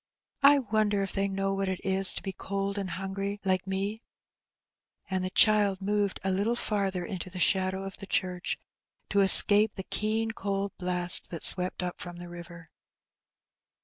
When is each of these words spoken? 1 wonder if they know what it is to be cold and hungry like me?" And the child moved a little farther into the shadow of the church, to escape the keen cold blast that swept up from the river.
1 0.39 0.69
wonder 0.71 1.03
if 1.03 1.13
they 1.13 1.27
know 1.27 1.53
what 1.53 1.69
it 1.69 1.79
is 1.83 2.11
to 2.15 2.23
be 2.23 2.33
cold 2.33 2.75
and 2.75 2.89
hungry 2.89 3.39
like 3.45 3.67
me?" 3.67 4.01
And 5.11 5.23
the 5.23 5.29
child 5.29 5.79
moved 5.79 6.19
a 6.23 6.31
little 6.31 6.55
farther 6.55 7.05
into 7.05 7.29
the 7.29 7.39
shadow 7.39 7.83
of 7.83 7.97
the 7.97 8.07
church, 8.07 8.57
to 9.09 9.19
escape 9.19 9.75
the 9.75 9.83
keen 9.83 10.31
cold 10.31 10.71
blast 10.79 11.29
that 11.29 11.43
swept 11.43 11.83
up 11.83 12.01
from 12.01 12.17
the 12.17 12.29
river. 12.29 12.71